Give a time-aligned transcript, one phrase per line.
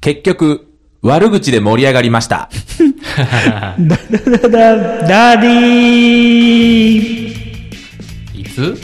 [0.00, 0.66] 結局、
[1.02, 2.48] 悪口で盛り上がりました。
[3.16, 4.76] ダダダ、
[5.36, 8.78] ダディーいつ？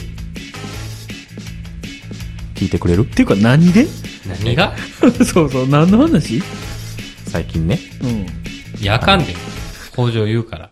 [2.55, 3.01] 聞いてくれる？
[3.01, 3.87] っていうか何で？
[4.43, 4.75] 何が？
[5.25, 6.41] そうそう、何の話？
[7.27, 7.79] 最近ね。
[8.01, 8.25] うん。
[8.81, 9.35] いや、あかんで。
[9.95, 10.71] 工場言うから。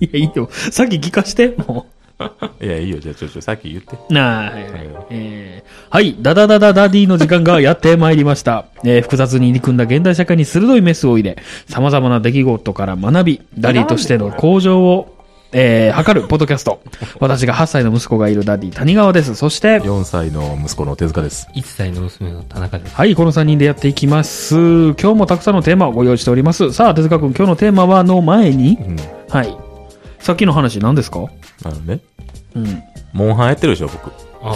[0.00, 0.48] いや、いいよ。
[0.52, 1.86] さっき聞かして、も
[2.60, 2.98] いや、いいよ。
[2.98, 3.96] じゃあ、ちょ、ちょ、さっき言って。
[4.08, 4.12] う。
[4.12, 4.72] なあ、はい、はい。
[5.10, 6.16] えー、はい。
[6.20, 8.66] ダダダダダディの時間がやってまいりました。
[8.84, 11.36] えー、複雑に入り組んだ現代社会に鋭いメスを入れ、
[11.68, 15.16] 様々な出来事から学び、ダディとしての向上を、
[15.52, 16.80] えー、図るポッドキャスト。
[17.18, 19.34] 私が8歳の息子がいるダディ、谷川です。
[19.34, 21.48] そして、4歳の息子の手塚です。
[21.56, 22.94] 1歳の娘の田中です。
[22.94, 24.54] はい、この3人でやっていきます。
[24.56, 26.72] 今日もたくさんのテーマをご用意しております。
[26.72, 28.96] さあ、手塚くん、今日のテーマはの前に、うん。
[29.28, 29.56] はい。
[30.20, 31.24] さっきの話何ですか？
[31.64, 32.00] あのね、
[32.54, 32.82] うん。
[33.12, 34.12] モンハンやってるでしょ、僕。
[34.42, 34.54] あ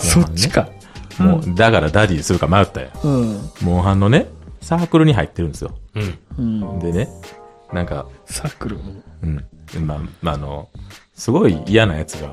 [0.00, 0.68] そっちか。
[1.18, 2.88] もう、だからダディするか迷ったよ。
[3.02, 3.50] うん。
[3.62, 4.26] モンハンのね、
[4.60, 5.72] サークルに入ってるんですよ。
[5.94, 6.00] あ。
[6.38, 6.60] うん。
[6.60, 6.78] うん。
[6.80, 7.08] でね、
[7.72, 8.78] なんか、サークル？
[9.22, 9.44] うん。
[9.86, 10.68] まあ、まあ、あの、
[11.14, 12.30] すごい嫌なやつが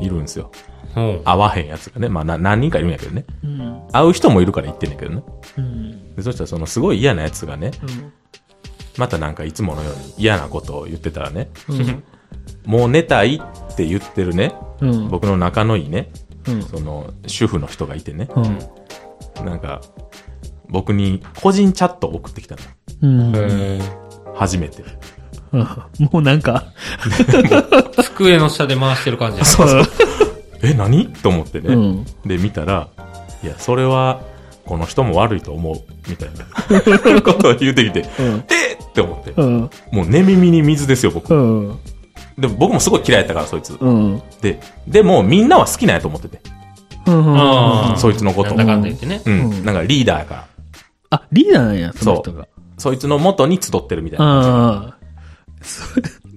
[0.00, 0.50] いるんですよ。
[0.94, 1.22] ほう。
[1.24, 2.08] 会わへんやつがね。
[2.08, 3.24] まあ、な何人かいるんやけどね。
[3.44, 3.82] うん。
[3.92, 5.22] 会う人もいるから言ってんねんけどね。
[5.58, 6.14] うん。
[6.16, 7.70] でそしたらそのすごい嫌なやつがね、
[8.96, 11.48] またなんかいつものように嫌なことを言ってたらね、
[12.66, 13.40] もう寝たい
[13.72, 15.08] って言ってるね、うん。
[15.08, 16.10] 僕の仲のいいね、
[16.48, 16.62] うん。
[16.62, 19.44] その主婦の人がいてね、うん。
[19.44, 19.80] なんか
[20.68, 22.62] 僕に個人チャットを送ってきたの。
[23.02, 23.32] うん。
[23.36, 23.80] へ
[24.34, 24.84] 初めて。
[25.54, 29.82] もうなんか、ー 机の下で回してる感じや そう。
[30.62, 31.06] え、何？
[31.06, 32.04] と思ってね、うん。
[32.26, 32.88] で見たら、
[33.42, 34.22] いや、それは
[34.64, 35.76] この人も悪いと思う、
[36.08, 36.30] みたい
[37.10, 38.44] なことを言うてきて、うん。
[38.48, 38.74] え？
[38.74, 39.70] っって思って、うん。
[39.90, 41.34] もう寝耳に水ですよ、僕。
[41.34, 41.38] う
[41.72, 41.78] ん。
[42.38, 43.76] でも僕もすごい嫌いやったから、そいつ。
[43.80, 44.22] うん。
[44.40, 46.40] で、でもみんなは好きなんやと思ってて。
[47.06, 47.38] うん。
[47.38, 47.96] ああ。
[47.96, 49.22] そいつのことなんだかんだ言ってね。
[49.24, 49.50] うん。
[49.50, 50.46] うんなんかリーダーやから。
[51.10, 52.48] あ、リーダーなんや、その人が。
[52.78, 54.26] そいつの元に集ってるみたいな。
[54.26, 54.96] ああ。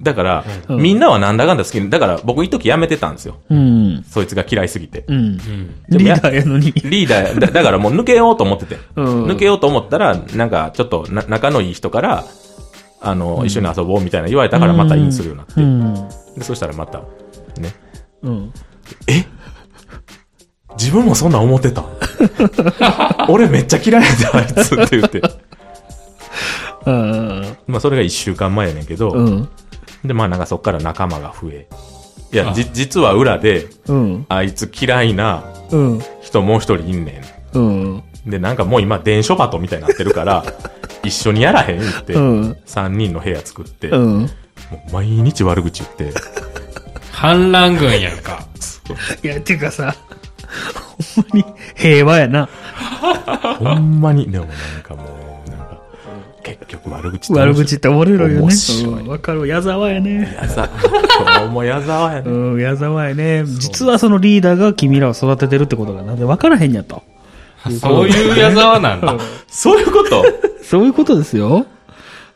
[0.02, 3.38] だから、うんみんなはなんだかんだ好きに、だから僕一時辞めてたんですよ。
[3.50, 4.04] うん。
[4.04, 5.04] そいつが嫌いすぎて。
[5.08, 5.16] うん。
[5.16, 5.84] うん。
[5.90, 6.72] でもやリーダーやのに。
[6.72, 8.78] リーダーや、だだからもう抜けようと思ってて。
[8.96, 12.26] うん抜けようと思ったら、なんかちょっとな仲のいい人から、
[13.02, 15.62] あの、一緒に遊ぼうみたいな言われたからまたインするようになって。
[15.62, 15.94] うん。
[16.40, 17.00] で、そしたらまた、
[17.60, 17.74] ね。
[18.24, 18.54] うん。
[20.78, 21.86] 自分もそんなん思ってた？
[23.30, 25.22] 俺めっちゃ嫌いやで、あいつって言って。
[26.86, 29.18] あまあそれが一週間前やねんけど、あ。
[29.18, 29.50] うん。
[30.06, 31.68] で、まあなんかそっから仲間が増え。
[32.32, 34.26] いや、あじ、実は裏で、うん。
[34.30, 36.02] あいつ嫌いなうん。
[36.22, 37.22] 人もう一人いんね
[37.54, 38.04] うん。
[38.28, 38.30] ん。
[38.30, 40.44] で、なんかもう今電書バトみたいになってるから、
[41.04, 42.58] 一緒にやらへんって、うん。
[42.66, 44.24] 三人の部屋作って、もうん。
[44.26, 44.30] う
[44.92, 46.20] 毎日悪口言って、
[47.12, 48.46] 反乱軍やんか。
[49.24, 49.96] いや、ていうかさ、
[51.16, 51.46] ほんまに
[51.76, 52.50] 平和やな。
[53.60, 55.04] ほんまに、でもなんかも
[55.46, 55.82] う、なんか、
[56.44, 58.56] 結局悪口って悪口って思われるよね。
[59.08, 59.48] わかる。
[59.48, 60.38] 矢沢やね。
[60.42, 60.70] やざ、
[61.20, 62.30] 今日も矢沢やね。
[62.30, 63.44] うん、矢沢やね。
[63.46, 67.04] 実はそのリーダーが君らを育ててるってことがなんで分からへんやと。
[67.72, 69.18] そういう矢沢なんだ。
[69.48, 70.24] そういうこと？
[70.64, 71.66] そういうことですよ。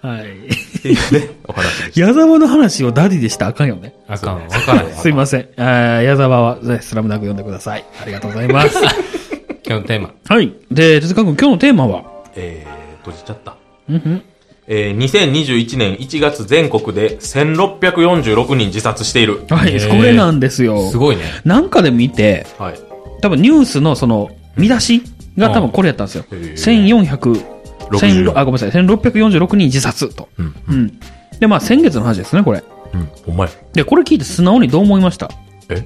[0.01, 0.21] はい。
[0.21, 3.93] っていうね、お話でし矢沢の話をダディでしたらあかんよね。
[4.07, 4.95] あかん、わからへん。
[4.95, 5.49] すいません。
[5.57, 7.85] あー矢沢は、ねスラムダンク読んでください。
[8.01, 8.77] ありがとうございます。
[9.63, 10.11] 今日のテーマ。
[10.27, 10.53] はい。
[10.71, 12.01] で、手塚君、今日のテーマは？
[12.01, 12.09] た。
[12.35, 13.55] えー、閉じちゃった。
[13.89, 14.21] うんうん。
[14.67, 19.41] えー、2021年1月全国で1646人自殺している。
[19.49, 20.89] はい、これなんですよ。
[20.89, 21.23] すごいね。
[21.45, 22.79] なんかで見て、はい。
[23.21, 25.03] 多分ニュースのその、見出し
[25.37, 26.25] が多分これやったんですよ。
[26.31, 30.29] へー1400、1000あ、ごめんなさい、1646人自殺と。
[30.37, 30.55] うん。
[30.69, 30.99] うん。
[31.39, 32.63] で、まあ先月の話ですね、これ。
[32.93, 33.09] うん。
[33.27, 33.49] お前。
[33.73, 35.29] で、これ聞いて素直にどう思いました？
[35.69, 35.85] え？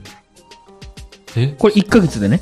[1.35, 1.47] え？
[1.57, 2.41] これ1ヶ月でね。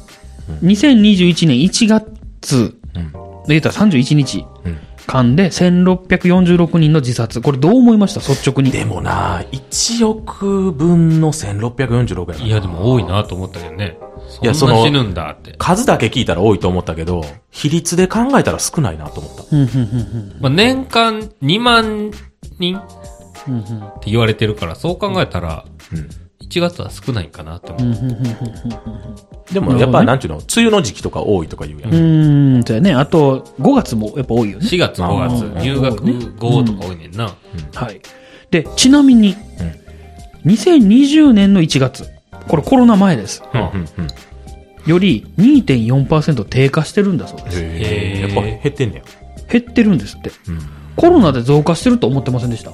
[0.63, 3.11] 2021年1月うん。
[3.11, 4.77] で言ったら31日うん。
[5.05, 7.41] 間で1646人の自殺。
[7.41, 8.21] これどう思いました？
[8.21, 8.71] 率直に。
[8.71, 13.97] でもな、1億分の1646やいや、でも多いなと思ったけどね。
[14.41, 15.55] いやその死ぬんだって。
[15.57, 19.43] 数だけ聞いたら多いと思ったけど、比率で考えたら少ないなと思った。
[20.41, 22.11] まあ、年間2万
[22.59, 22.81] 人っ
[24.01, 26.09] て言われてるから、そう考えたら、うん。
[26.45, 27.95] 1月は少ないかなって思う。
[29.51, 31.91] でもやっぱりなんちゅうの、梅雨の時期とか多いとか言うやん。
[31.91, 32.93] うーん、そうやね。
[32.93, 34.65] あと、5月もやっぱ多いよね。
[34.65, 36.03] 4月、5あ月、ー入学
[36.37, 37.35] 後とか多いねんな。
[37.73, 38.01] はい。
[38.51, 39.35] で、ちなみに、
[40.45, 42.12] 2020年の1月。
[42.47, 43.43] これコロナ前です。
[43.53, 43.61] うん。
[43.61, 43.67] うん。
[43.67, 44.07] うん。
[44.85, 47.59] より2.4%低下してるんだそうです。
[47.61, 49.03] へやっぱ減ってんねや。
[49.49, 50.31] 減ってるんですって。
[50.49, 50.59] うん。
[50.95, 52.71] コロナで増加してると思ってませんでした？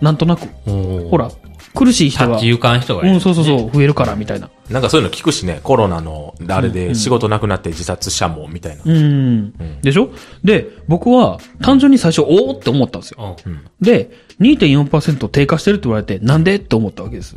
[0.00, 0.46] なんとなく。
[0.66, 1.30] ほら、
[1.74, 3.14] 苦しい人が立ち、行かん人がいる。
[3.14, 4.50] うん、そうそうそう、増えるから、みたいな。
[4.68, 8.82] なんかそういうの聞くしね、コロナの、あれで仕事なくなって自殺者も、みたいな。
[8.84, 9.80] うん。
[9.80, 10.10] でしょ？
[10.44, 13.36] で、僕は、単純に最初、おーって思ったんですよ。
[13.46, 13.64] うん。
[13.80, 14.10] で、
[14.40, 16.56] 2.4%低下してるって言われて、なんで？
[16.56, 17.36] って思ったわけです。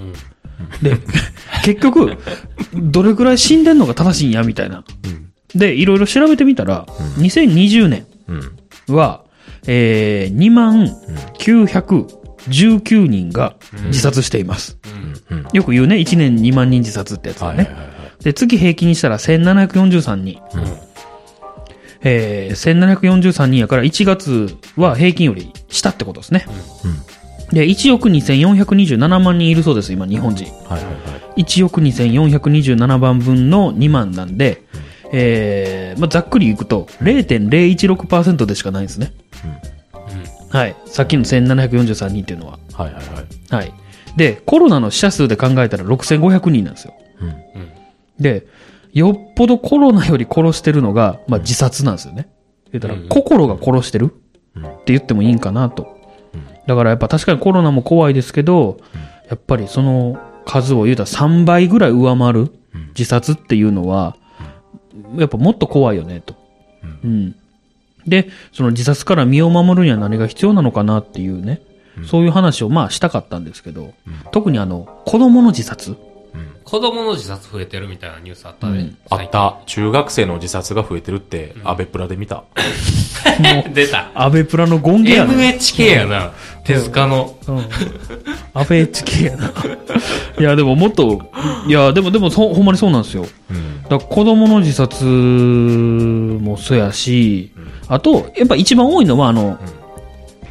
[0.82, 0.98] で、
[1.64, 2.18] 結局、
[2.74, 4.84] どれくらい死んでんのが正しいんや、みたいな。
[5.56, 6.86] で、いろいろ調べてみたら、
[7.20, 8.96] 2020年うん。
[8.96, 9.24] は、
[9.68, 10.88] えー、2万
[11.40, 13.56] 919人が
[13.88, 14.78] 自殺しています。
[15.30, 15.48] うん。
[15.54, 17.58] よく言うね、1年2万人自殺ってやつだね。
[17.58, 18.24] はいはいはいはい。
[18.24, 20.42] で、月平均にしたら1743人。
[22.02, 26.46] えー、1743人やから1月は平均より下ってことですね。
[27.52, 30.46] で、1億2427万人いるそうです、今、日本人。
[30.46, 30.92] はいはいは
[31.38, 31.44] い。
[31.44, 34.64] 1億2427万分の2万なんで、
[35.14, 39.14] えー、まあ、ざっくりいくと0.016%でしかないんですね。
[40.50, 40.76] はい。
[40.86, 42.60] さっきの1743人っていうのは。
[42.74, 43.56] はいはいはい。
[43.56, 43.74] はい。
[44.18, 46.94] で、コロナの死者数で考えたら6500人なんですよ。
[47.22, 47.36] うん。
[48.20, 48.46] で、
[48.94, 52.30] よっぽどコロナより殺してるのが、まあ、自殺なんですよね。
[52.72, 54.14] 言ったら、心が殺してる
[54.60, 55.98] って言ってもいいんかなと。
[56.68, 58.80] だからやっぱ確かにコロナも怖いですけど、
[59.30, 62.52] やっぱりその数を言うたら3倍ぐらい上回る
[62.90, 64.18] 自殺っていうのは、
[65.18, 66.36] やっぱもっと怖いよね、と。
[67.04, 67.36] うん。
[68.06, 71.62] で、その自殺から身を守るには何が必要なのかなっていうね、
[72.06, 73.94] そういう話をまあしたかったんですけど、
[74.32, 75.96] 特にあの、子供の自殺。
[76.64, 78.96] 子供の自殺増えてるみたいなニュースあったね。
[79.10, 79.60] あった。
[79.66, 82.44] 中学生の自殺が増えてるって、アベプラで見た。
[83.74, 84.12] 出た。
[84.14, 85.34] アベプラのゴンゲやな。
[85.34, 86.32] NHK やな。
[86.64, 87.38] 手塚の。
[87.48, 87.66] うん。
[88.54, 89.54] アベ HK やな。
[90.40, 91.22] いや、でももっと、
[91.68, 93.26] いや、でも、でも、そほんまにそうなんですよ。
[93.50, 93.84] うん。
[93.84, 97.52] だから子供の自殺もそうやし、
[97.88, 99.58] あと、やっぱ一番多いのは、あの、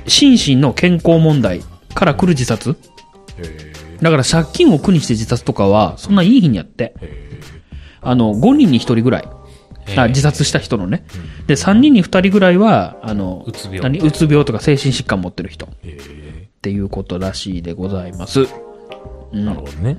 [0.07, 1.63] 心身の健康問題
[1.95, 2.77] から来る自殺。
[4.01, 6.95] へだから借金を苦にして自殺とかは、そんないい日にやって。
[7.01, 7.41] え。
[8.03, 9.29] あの、5人に1人ぐらい。
[9.97, 11.07] あ自殺した人のね。
[11.47, 15.67] で、3人に2人ぐらいは、あの、うつ病何うつ病とか精神疾患持ってる人。
[15.67, 15.69] っ
[16.61, 18.41] ていうことらしいでございます。
[19.33, 19.99] うんなるほどね。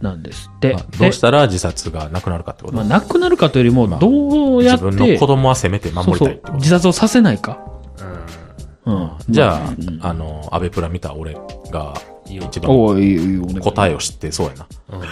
[0.00, 0.74] なんですって。
[0.74, 7.58] あどうしたら自殺がなくなるかってことでまあ、なくなるかというよりも、どうやって、自分の子供はせめて守りたいってこ、とう自殺をさせないか。
[8.84, 9.10] うん。
[9.28, 11.36] じゃうんあ、あの、アベプラ見た俺
[11.70, 11.94] が
[12.36, 14.66] 一番おいいよいいよお願い答えを知ってそうやな。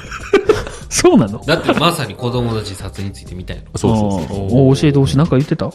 [0.88, 1.40] そうなの？
[1.44, 3.64] だってまさに子供の自殺について見たいの。
[3.76, 4.76] そうそうそう。
[4.76, 5.18] 教えてほしい。
[5.18, 5.66] なんか言ってた？
[5.66, 5.74] うん。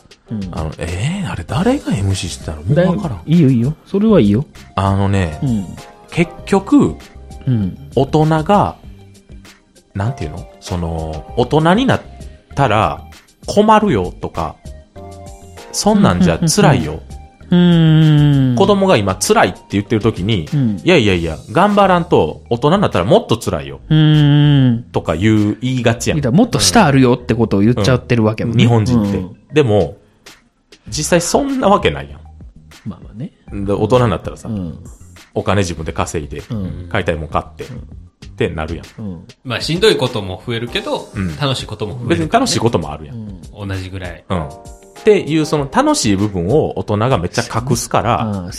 [0.51, 2.63] あの、えー、あれ誰が MC してたの？
[2.63, 3.21] もうわからん。
[3.25, 3.75] いいよいいよ。
[3.85, 4.45] それはいいよ。
[4.75, 5.65] あのねう、ん。
[6.09, 6.95] 結局、
[7.45, 7.77] うん。
[7.95, 8.77] 大人が、
[9.93, 10.49] なんていうの？
[10.59, 12.01] その、大人になっ
[12.55, 13.03] たら
[13.45, 14.55] 困るよとか、
[15.71, 17.01] そんなんじゃ辛いよ。
[17.51, 18.55] うーん。
[18.55, 23.81] 子供が今辛いって言ってる時に、うんいやいやいや、頑張らんと大人になったらもっと辛いよ。
[23.89, 24.83] うーん。
[24.91, 29.17] とか言う、言いがちやんもっと下あるよってことを言っちゃってるわけもんね日本人って。
[29.17, 29.97] うんでも、
[30.87, 32.17] 実際そんなわけないや
[32.85, 33.33] まあまあね。
[33.53, 33.65] ん。
[33.65, 34.79] で大人になったらさ、うん。
[35.33, 37.67] お金自分で稼いで、ん買いたいもん買って、っ
[38.35, 39.01] てなるやん。
[39.01, 39.27] うん。
[39.43, 42.07] まあしんどいことも増えるけど、ん楽しいことも増える。
[42.09, 43.41] 別に楽しいこともあるやん。
[43.51, 44.23] 同じぐらい。
[44.29, 44.49] うん。
[45.01, 48.51] っていう、その楽しい部分を大人がめっちゃ隠すから。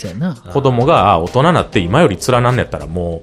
[0.53, 3.23] 子供があ大人になって今より連なんねやったらも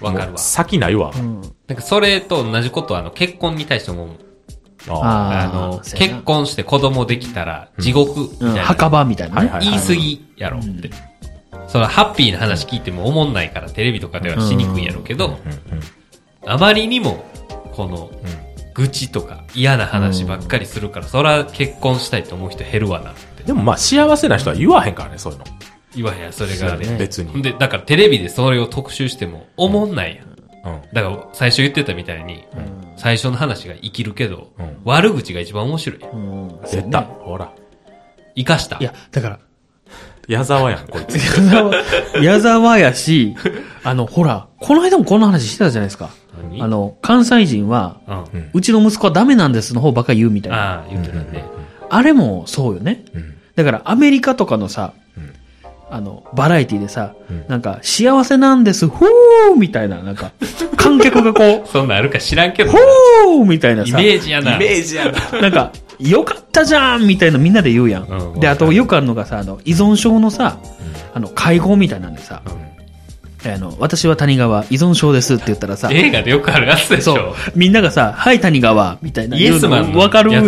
[0.00, 0.38] う、わかるわ。
[0.38, 1.12] 先ないわ。
[1.14, 1.40] うん。
[1.66, 4.16] なんかそれと同じことはあの結婚に対しても、
[4.88, 8.52] あああの、結婚して子供できたら地獄みたうん。
[8.52, 8.62] いな。
[8.62, 9.50] 墓場みたいなね。
[9.62, 10.90] 言い過ぎやろって。
[11.68, 15.38] そのハッピーな話聞いても思んないからテレビとかではしにくいやろうけど、
[16.46, 17.24] あまりにも、
[17.72, 18.10] この、
[18.74, 23.42] 愚痴とか嫌な話ばっかりするから、そら結婚したいと思う人減るわなって。
[23.44, 25.44] でもまあ幸せな人は言わへんからね、そういうの。
[25.94, 26.96] 言わへんやんそれがねね。
[26.98, 27.42] 別に。
[27.42, 30.74] で、だからテレビでそれを特集しても思んないやん。
[30.74, 30.82] うん。
[30.92, 32.44] だから最初言ってたみたいに、
[32.96, 36.00] 最初の話が生きるけど、うん悪口が一番面白い。
[36.00, 36.60] うん。
[36.70, 37.02] 出た。
[37.02, 37.52] ほら。
[38.34, 38.78] 生かした。
[38.80, 39.38] いや、だから、
[40.28, 41.16] 矢沢やん、こいつ。
[41.16, 41.74] 矢沢、
[42.22, 43.34] 矢沢やし、
[43.82, 46.10] あの、ほら、この間もこんな話してたじゃないですか。
[46.42, 46.62] 何？
[46.62, 48.50] あの、関西人は、うん。
[48.54, 50.58] うちの息子はダメなんですの方ばっかり言うみたいな。
[50.58, 51.44] ああ、言ってたね。
[51.88, 53.04] あれもそうよね。
[53.14, 53.34] うん。
[53.56, 55.32] だからアメリカとかのさ、うん
[55.92, 60.30] あの、バラエティでさ、うんなんか、幸せなんです、ふーみたいな、なんか、
[60.76, 64.54] 観客がこう、 そんなんあるか知らんけどふ、ーみたいなさ、イメージやな。
[64.54, 65.40] イメージやな。
[65.40, 68.04] なんか、よかったじゃんみたいなみんなで言うやん。
[68.04, 70.58] うんで、あとよくあるのがさ、あの、依存症のさ、
[71.14, 72.42] あの、会合みたいなんでさ、
[73.44, 80.46] あの、私は谷川、依存症ですって言ったらさ、映画でよくあるやつでしょ。、みんながさ、はい谷川、みたいなイエスマンのわかるやん。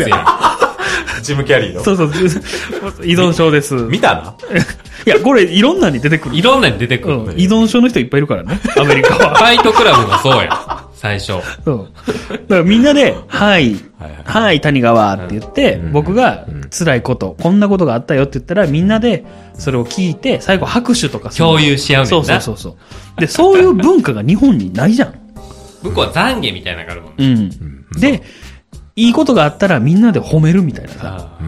[1.22, 1.82] ジム・キャリーの。
[1.84, 3.74] そうそう、依存症です。
[3.74, 4.34] 見たな？
[5.06, 6.36] いや、これいろんなに出てくる。
[6.36, 7.14] いろんなに出てくる。
[7.16, 9.34] うん依存症の人いっぱいいるからね、 アメリカは。
[9.36, 10.84] ファイトクラブもそうや。
[10.94, 11.34] 最初。
[11.64, 11.88] そう。
[12.30, 13.76] だからみんなで、はい、
[14.24, 22.06] はい谷川って言って、うん僕がうん辛いこと、こんなことがあったよって言ったら、みんなでそれを聞いて、最後拍手とか共有し合う。
[22.06, 22.76] そうそうそうそ
[23.16, 23.20] う。
[23.20, 25.14] で、そういう文化が日本にないじゃん。
[25.82, 27.14] 向こうは懺悔みたいなのがあるもん。
[27.18, 28.00] うん。
[28.00, 28.22] で、
[28.96, 31.38] いいことがあったらみんなで褒めるみたいなさ。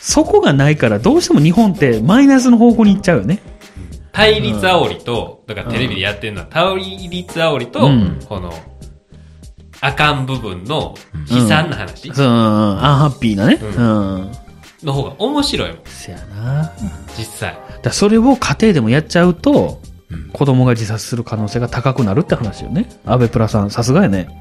[0.00, 3.40] そこがないから、どうしても日本ってマイナスの方向に行っちゃうよね。
[4.12, 8.52] 対立煽りと、だからテレビでやってるのは、対立煽りとうん、この、
[9.86, 10.94] あかん部分の
[11.30, 13.58] 悲惨な話そう、アンハッピーなね。
[13.60, 14.32] ううん。
[14.82, 16.72] の方が面白いもん、せやな。
[17.16, 17.58] 実際。
[17.82, 22.88] らそれを家庭でもやっちゃうと、うん子供が自殺する可能性が高くなるって話よね。
[23.06, 24.40] 安倍プラさん、さすがやね。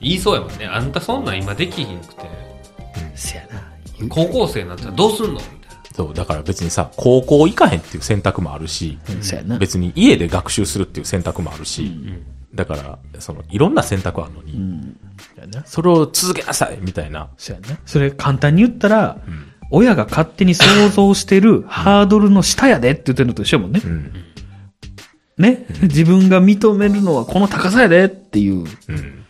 [0.00, 0.66] 言いそうやもんね。
[0.66, 2.22] あんたそんなん今できひんくて、
[3.14, 4.08] せやな。
[4.08, 5.32] 高校生になったらどうすんの？
[5.34, 5.50] みたい
[5.94, 9.58] そう、だから別にさ、高校行かへんっていう選択もあるし、せやな。
[9.58, 11.92] 別に家で学習するっていう選択もあるし、
[12.54, 14.96] だから、その、いろんな選択あるのに、うん。
[15.36, 15.64] せやな。
[15.66, 17.28] それを続けなさいみたいな。
[17.36, 17.78] せやな。
[17.86, 19.20] それ簡単に言ったら、ん
[19.70, 23.88] 親が勝手に想像してるハードルの下やでって言ってるのと一緒やもんねう。
[23.88, 24.12] ん。
[25.38, 25.64] ね？
[25.82, 29.24] 自分が認めるのはこの高さやでっていううん。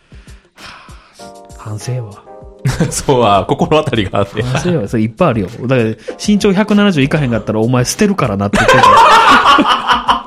[1.58, 2.24] 反省やわ。
[2.90, 4.42] そうは、心当たりがあって。
[4.42, 4.88] 反省やわ。
[4.88, 5.48] それいっぱいあるよ。
[5.66, 5.82] だから、
[6.26, 8.74] 身長170いかへんかったらお前捨てるからなって言って。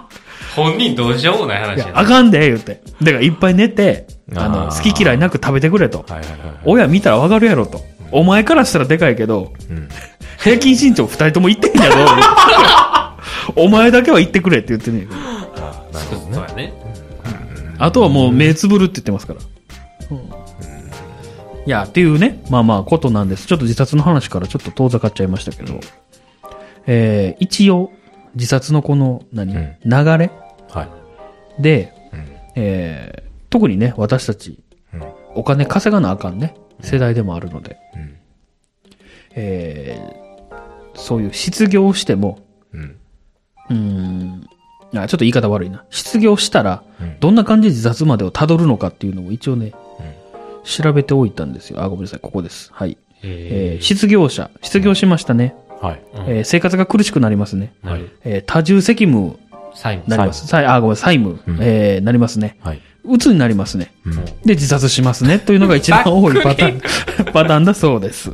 [0.55, 2.00] 本人どうしようもない話いやや、な。
[2.00, 2.81] あかんで、言って。
[3.01, 6.00] だからいっぱい寝て、あの、あー好き嫌いなく食べてくれと。
[6.00, 6.57] はいはいはいはい。
[6.65, 7.81] 親見たらわかるやろと。
[8.12, 9.88] お前からしたらでかいけど、うん。
[10.39, 12.05] 平均身長二人とも言ってんやろ。
[13.63, 15.19] お前だけは言ってくれって言ってんねんけど。
[15.19, 16.43] あなるそう。
[16.50, 16.74] やね。
[17.79, 19.39] あとはもう目つぶるって言ってますから。
[21.65, 23.48] いや、っていうね、まあまあことなんです。
[23.48, 25.79] ちょっと自殺の話からちょっと遠ざかっちゃいましたけど。
[26.88, 27.91] えー、一応、
[28.36, 30.03] 自殺のこの、何、うん流れ？
[30.12, 30.31] はい。
[31.60, 32.38] で、うん。
[32.55, 34.60] えー、特にね、私たち、
[34.93, 35.03] うん。
[35.36, 38.17] お金稼がなあかんね、世代でもあるので、うん。
[39.36, 42.39] えー、そういう失業しても、
[42.74, 42.77] う
[43.74, 44.48] ん。
[44.93, 45.86] うあちょっと言い方悪いな。
[45.89, 50.13] 失業したらうん、どんな感じで自殺までを辿るのかっていうのを一応ね、うん
[50.65, 51.81] 調べておいたんですよ。
[51.81, 52.19] あ、ごめんなさい。
[52.22, 52.72] ここです。
[52.72, 52.98] はい。
[53.22, 55.55] ええー失業者、失業しましたね。
[55.81, 56.01] はい。
[56.15, 57.74] うんえー生活が苦しくなりますね。
[57.83, 58.17] なる。
[58.24, 59.38] えー多重責務
[59.75, 60.09] 債務。
[60.09, 60.47] なります。
[60.47, 62.57] 債あ、ごめん、債務、うんえーなりますね。
[62.61, 62.81] はい。
[63.05, 63.93] 鬱になりますね。
[64.05, 64.25] うん。
[64.25, 65.39] で、自殺しますね。
[65.39, 66.81] というのが一番多いパターン、
[67.33, 68.31] パターンだそうです。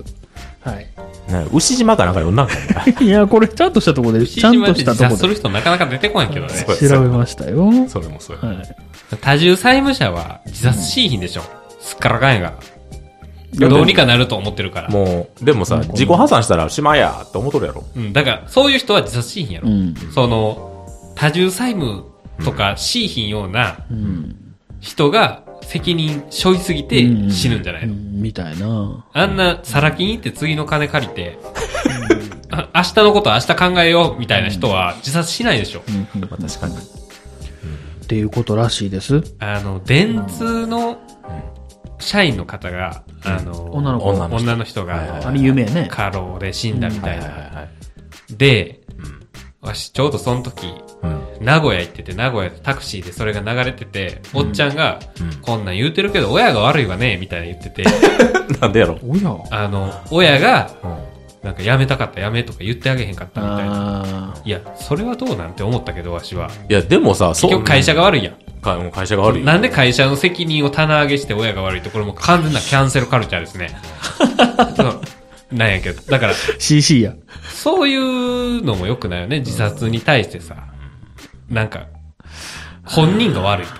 [0.62, 0.88] はい。
[1.32, 2.54] ね牛島かなんか読んだんか
[3.04, 6.54] いや、これちゃんとしたところで、ちゃんとしたところで自殺する人なかなか出てこないけどね。
[6.80, 7.68] 調べましたよ。
[7.68, 8.52] はそれもそうや。
[8.54, 9.18] い。
[9.22, 11.42] 多重債務者は自殺しいひんでしょ。
[11.80, 12.54] すっからかんやから。
[13.58, 14.90] やどうにかなると思ってるから。
[14.90, 17.84] もう、でもさ、自己破産したらしまいやって思っとるやろ。
[17.96, 19.70] うん、だから、そういう人は自殺しいひんやろ。
[19.70, 19.96] うん。
[20.14, 20.69] その、
[21.20, 22.06] 多重債務
[22.46, 24.56] とかしいひんようなうん。
[24.80, 29.06] 人が責任背負いすぎて死ぬんじゃないの、うんみたいな。
[29.14, 31.38] あんな、さら金行って次の金借りて、
[32.50, 35.82] あ明日のことは明日考えようみたいな人は自殺しないでしょ。
[36.16, 36.22] うん。
[36.22, 36.76] 確かに。
[36.76, 39.22] っていうことらしいです。
[39.40, 40.98] あの、電通の
[42.00, 45.88] 社員の方が、あの、女の子女の人が、あれ有名ね。
[45.92, 47.68] 過労で死んだみたいな。
[48.32, 48.80] で、
[49.62, 50.89] わしちょうどその時、うん。
[51.42, 57.84] 名古屋行ってて、名古屋でタクシーでそれが流れてて、おっちゃんが、うんこんなん言うてるけど、親が悪いわね、みたいな言ってて、
[58.60, 59.00] なんでやろ？
[59.08, 59.36] おや。
[59.52, 60.98] あの、親が、うん。
[61.42, 64.04] なんか辞めたかった、辞めとか言ってあげへんかったみたいな。
[64.06, 66.50] あいや、それはどうなんて思ったけど、わしは。
[66.70, 67.52] いや、でもさ、そう。
[67.52, 68.34] 結局会社が悪いやん。
[68.62, 69.46] かもう会社が悪いよ。
[69.46, 73.70] なんで会社の責任を棚上げして親が悪いとこれも完全なキャンセルカルチャーですね。
[75.52, 76.02] なんやけど。
[76.12, 77.14] だから、 ー CC や。
[77.54, 79.40] そういうのも良くないよね。
[79.40, 80.56] 自殺に対してさ。
[81.50, 81.88] なんか、
[82.86, 83.80] 本人が悪いとか。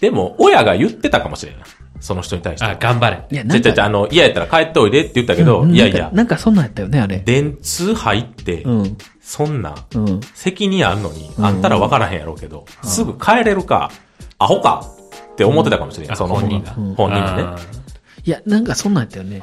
[0.00, 1.64] でも、親が言ってたかもしれんな。
[2.00, 2.66] その人に対して。
[2.66, 3.24] あ、頑張れ。
[3.30, 7.18] いや、ちゃちゃちゃ、あの、嫌やったら帰っておいでって言ったけど、うんいやいや、なんかなんかそんなんやったよね、あれ。
[7.18, 8.98] 電通入って、うん。
[9.20, 10.20] そんな、うん。
[10.34, 13.90] 責任あんのに、うんあんたら分からへんやろうけど、すぐ帰れるか、
[14.38, 14.86] アホか
[15.32, 16.12] って思ってたかもしれん。
[16.12, 17.42] あその本人がうん本人がね。
[17.42, 17.56] あ
[18.24, 19.42] いや、なんかそんなんやったよね。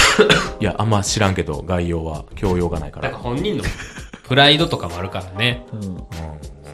[0.60, 3.22] いや、あんま知らんけど、概要は、教養がないかーだからら。
[3.22, 3.64] 本人の
[4.26, 5.66] プライドとかもあるからね。
[5.72, 5.96] うん。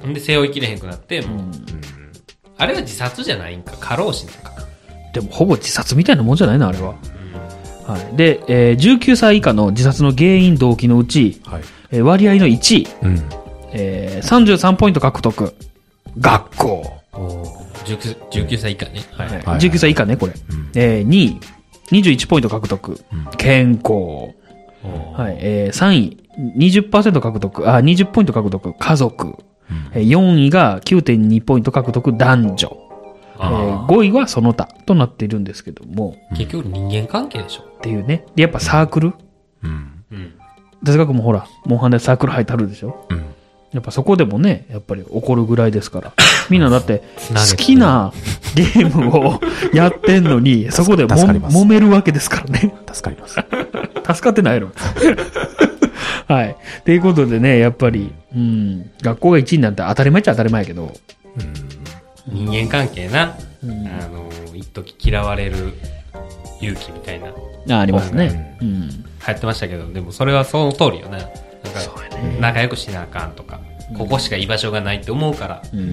[0.07, 1.53] んで背負いきれへんくなって、もう、うん
[2.59, 4.53] あれは自殺じゃないんか、過労死なんか。
[5.15, 6.95] でも、ほぼ自殺みたいなもんじゃないの、あれは。
[7.87, 8.17] はい。
[8.17, 11.63] で、えー19歳以下の自殺の原因動機のうち、はい。
[11.91, 13.23] えー割合の1位、うん。
[13.73, 15.55] えー33ポイント獲得。
[16.19, 17.01] 学校。
[17.87, 19.01] 19, 19歳以下ね。
[19.13, 19.27] はい。
[19.29, 20.33] はいはい19歳以下ね、これ。
[20.33, 20.37] ん
[20.75, 21.41] えー2位、
[21.93, 23.01] 21ポイント獲得。
[23.39, 24.35] 健康。
[25.17, 25.37] はい。
[25.41, 26.17] えー、3位、
[26.59, 29.37] 20%獲得、あ、20ポイント獲得、家族。
[29.93, 32.77] えー4位が9.2ポイント獲得、男女。
[32.77, 37.63] えーあ5位はその他となっているんですけども、ー結局人間関係でしょ。
[37.63, 38.27] っていうね。
[38.35, 39.15] で、やっぱサークル？
[39.63, 40.05] うん。
[40.13, 40.35] うん。
[40.85, 43.07] 哲学もほら、モンハンでサークル入ってあるでしょ？
[43.09, 43.25] うん。
[43.73, 46.13] やっぱそこでもね、やっぱり怒るぐらいですから。
[46.51, 48.13] みんなだって、好きな
[48.57, 49.41] ゲームを
[49.73, 52.75] やってんのに、 そこでも揉めるわけですからね。
[52.93, 53.35] 助かります。
[54.15, 54.69] 助かってないの。
[56.31, 56.57] はい。
[56.85, 60.93] ということでね、やっぱり、うん、学校が1位になって当たり前っちゃ当たり前やけど、
[62.29, 63.37] 人間関係な。
[63.65, 65.75] うんあの、一時嫌われる
[66.61, 67.33] 勇気みたいな、
[67.67, 68.57] 流あありますね。
[68.63, 69.05] うん。
[69.27, 71.19] 行ってましたけど、でもそれはその通りよな。
[71.19, 73.61] なんかそうやね仲良くしなあかんとか、
[73.99, 75.93] ここしか居場所がないって思うから、うん。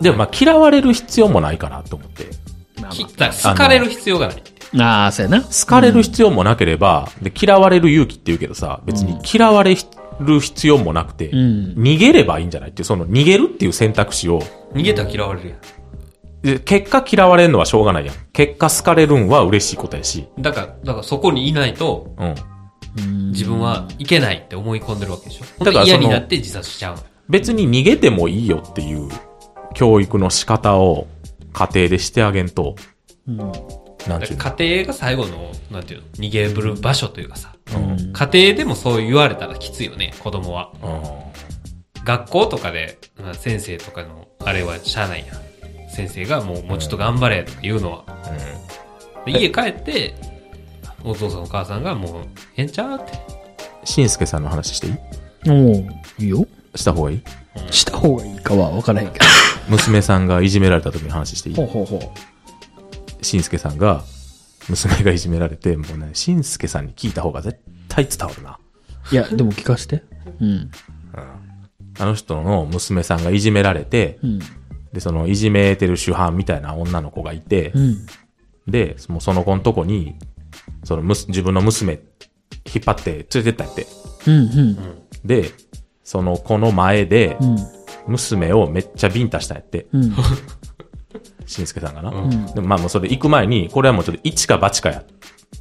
[0.00, 2.26] でもまあ嫌われる必要もないかなと思って。
[2.86, 4.42] まあきだから好かれる必要がない。
[4.72, 5.42] まあ、ああ、そうやな。
[5.42, 9.76] 好かれる必要もなければ、で、嫌われる勇気って言うけどさ、別に嫌われ
[10.20, 11.74] る必要もなくて、うん。
[11.76, 12.70] 逃げればいいんじゃない？
[12.70, 14.40] っていう、その逃げるっていう選択肢を、
[14.72, 15.56] 逃げたら嫌われるや
[16.42, 18.14] で結果嫌われるのはしょうがないやん。
[18.32, 20.42] 結果好かれるんは嬉しいことやし、ん。
[20.42, 23.30] だから、だからそこにいないと、うん。
[23.30, 25.44] 自分はいけないって思い込んでるわけでしょ。
[25.44, 27.02] だからそのだから嫌になって自殺しちゃうの。
[27.28, 29.08] 別に逃げてもいいよっていう
[29.74, 31.06] 教育の仕方を
[31.56, 32.76] 家庭でしてあげんと、
[33.26, 33.36] うん。
[33.38, 34.56] なんていうの？
[34.58, 40.70] 家庭が最後の、なんていうの、逃げる場所というかさ、うん家庭でもそう言われたらきついよね、子供は。
[40.82, 45.36] う学校とかで、まあ先生とかの、あれはしゃあないやん。
[45.90, 48.04] 先生がもう、もうちょっと頑張れとか言うのは。
[49.24, 50.14] で家帰って、
[51.02, 52.22] お父さんお母さんがもう、
[52.56, 53.12] ええんちゃうって。
[53.84, 54.94] しんすけさんの話していい？
[55.48, 55.86] おう
[56.18, 56.46] いいよ。
[56.74, 57.22] した方がいい？
[57.70, 59.24] した方がいいかは分からへんけど。
[59.68, 61.56] 娘さんがいじめられた時の話していい？
[61.56, 62.12] ほうほうほ
[63.22, 64.04] しんすけさんが、
[64.68, 67.58] 娘がいじめられて、もうね、しんすけさんに聞いた方が絶
[67.88, 68.58] 対伝わるな。
[69.10, 69.14] う。
[69.14, 70.02] いや、でも聞かして。
[70.40, 70.70] うん。
[71.98, 74.38] あの人の娘さんがいじめられて、うん。
[74.92, 78.06] で、そのいじめてる主犯みたいな女の子がいて、うん。
[78.68, 80.16] で、もうその子のとこに、
[80.84, 82.00] そのむす自分の娘
[82.72, 83.86] 引っ張って連れてったんやって。
[84.26, 84.36] うん。
[84.36, 84.76] うん。
[85.24, 85.50] で、
[86.06, 87.56] その子の前で、うん。
[88.06, 89.88] 娘をめっちゃビンタしたんやって。
[89.92, 90.14] うん。
[91.46, 92.10] しんすけさんがな。
[92.10, 95.02] んでもまあもうそれ行く前に、これはもうちょっと一か八かや。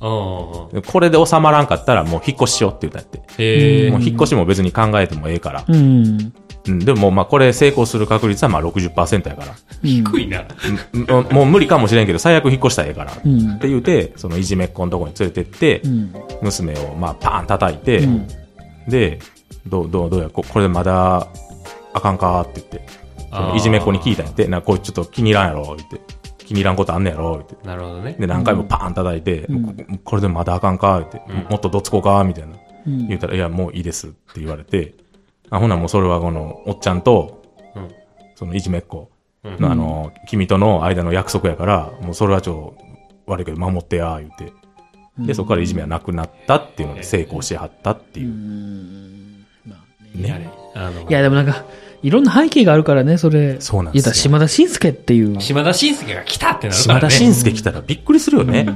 [0.01, 0.81] うん。
[0.83, 3.89] これで収まらんかったらもう引っ越ししようって言ったんやって。
[3.89, 5.65] もう引っ越しも別に考えてもええから。
[5.67, 6.31] うん。
[6.67, 9.55] うん、でもまあこれ成功する確率はまあ60%やから。
[9.81, 10.45] 低いな。
[10.93, 13.11] うんもうもう無理かもしれんけど、最悪引っ越したらええから。
[13.13, 13.57] っうん。
[13.57, 16.13] て言うて、そのいじめっ子のとこに連れてって、うん。
[16.43, 18.27] 娘をまあパーン叩いて、うん
[18.87, 19.17] で、
[19.67, 21.27] どう、どう、どうや、ここれでまだ
[21.93, 22.41] あかんか？
[22.41, 22.87] って言って、
[23.31, 25.99] そのいじめっ子に聞いたんやって、なんかこいつちょっと気に入らんやろ、言って。
[26.45, 27.67] 気に入らんことあんねやろ、言って。
[27.67, 28.15] なるほどね。
[28.19, 32.55] で、何回もパーン叩いて、ここれでまだあかんか、言って、もっとどつこうか、みたいな。
[32.85, 33.07] うん。
[33.07, 34.93] 言ったら、いや、もういいですって言われて、
[35.49, 37.43] あ、ほなもうそれはこの、おっちゃんと、
[37.75, 37.89] うん。
[38.35, 39.09] そのいじめっ子。
[39.43, 39.59] うん。
[39.59, 42.75] の、あの、君との間の約束やから、もうそれはちょ、
[43.25, 44.53] 悪いけど守ってや、言って。
[45.17, 48.27] で、そこからいじめはなくなったっていうので成功しはったっていう。
[48.27, 49.44] まあ
[50.13, 50.49] ねやれね。
[50.75, 51.63] あのいや、でもなんか、
[52.03, 53.57] いろんな背景があるからね、それ。
[53.59, 55.41] そうなんですよ言ったら島田紳介っていう。
[55.41, 57.01] 島田紳介が来たってなるか島らね。
[57.01, 58.67] 田紳介来たらびっくりするよね。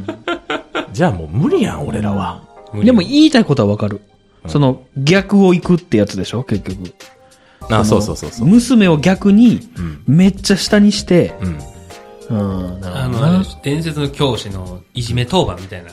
[0.93, 2.41] じゃあもう無理やん、俺らは。
[2.73, 4.01] でも言いたいことはわかる。
[4.47, 6.93] その、逆を行くってやつでしょ、結局。
[7.69, 8.47] あ、そうそうそうそう。
[8.47, 10.03] 娘を逆に、うん。
[10.07, 11.33] めっちゃ下にして、
[12.29, 12.39] うん。
[12.71, 15.89] うん、なあの、るほどなあれ伝説の教師のいじめ当番みたいな。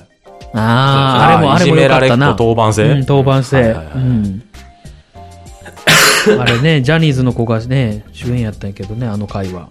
[0.54, 2.06] ああ、あれも、あれもよかったな。
[2.06, 2.84] いじめられっ子当番制？
[2.90, 3.56] うん、当番制。
[3.56, 4.42] はいはいはいうん。
[6.38, 9.68] あれね、ジャニーズの子がね、主演やったんやけどね、あの回は。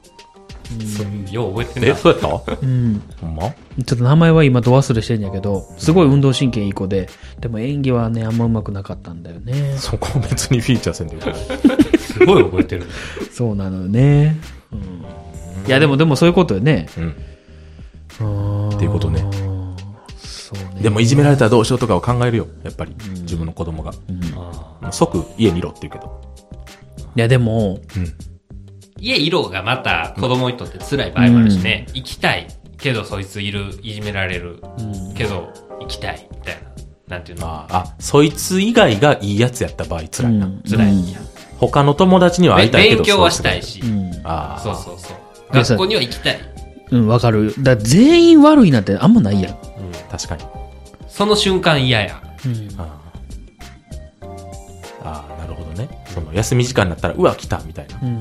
[0.98, 1.96] そうよう覚えてんえ、な。
[1.96, 2.58] そうやった？
[2.60, 3.02] うん。
[3.22, 3.44] ほんま？
[3.44, 7.08] ちょっと名前は今ど忘れしてんやけど、すごい運動神経いい子で、
[7.40, 9.76] でも演技はね、あんま上手くなかったんだよね。
[9.78, 11.36] そこ別にフィーチャーせんでよくない
[12.00, 12.84] すごい覚えてる。
[13.32, 14.38] そうなのよね。
[14.72, 14.80] うん。
[15.68, 16.88] いや、でも、でもそういうことよね。
[16.98, 18.70] うん。
[18.70, 19.24] っっていうことね。
[20.18, 20.82] そうね。
[20.82, 22.48] でもいじめられたらどうしようとかを考えるよ。
[22.64, 22.96] やっぱり。
[23.22, 23.92] 自分の子供が。
[24.82, 26.22] あ即家にいろって言うけど。
[27.16, 28.14] いや、でも、うん。
[29.00, 31.88] 家色がまた子供にとって辛い場合もあるしね。
[31.94, 32.48] 行きたい。
[32.78, 34.62] けどそいついる、いじめられる。
[35.16, 36.28] けど、行きたい。
[36.32, 36.62] みたいな。
[37.08, 37.48] なんていうの？
[37.48, 40.48] ああ、そいつ以外がいいやつやった場合辛いな。
[40.48, 41.18] うん辛い。
[41.58, 43.04] 他の友達には会いたいけど。
[43.04, 43.80] 勉強はしたいし。
[43.82, 44.12] うん。
[44.24, 44.60] ああ。
[44.60, 45.18] そうそうそう。
[45.54, 46.40] 学校には行きたい。
[46.92, 47.54] うん、わかる。
[47.60, 49.58] だから全員悪いなんてあんまないやん。
[50.10, 50.44] 確かに。
[51.08, 52.22] その瞬間嫌や。
[52.46, 52.70] うん。
[52.78, 53.05] ああ
[56.16, 58.00] その休み時間になったら、うわ、来たみたいな。
[58.02, 58.08] うん。
[58.08, 58.20] うん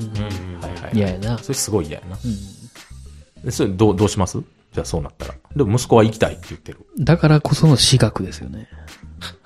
[0.61, 0.91] はいはい。
[0.93, 1.37] 嫌やな。
[1.39, 2.17] それすごい嫌やな。
[2.23, 3.45] うん。
[3.45, 4.39] でそれどう、どうします？
[4.73, 5.33] じゃあそうなったら。
[5.55, 6.79] でも息子は行きたいって言ってる。
[6.99, 8.67] だからこその私学ですよね。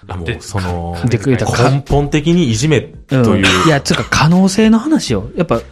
[0.07, 3.39] あもう、でその、でくれたか根本的にいじめとうん。
[3.39, 3.45] いう。
[3.67, 5.29] いや、つうか可能性の話よ。
[5.37, 5.63] やっぱ、はい。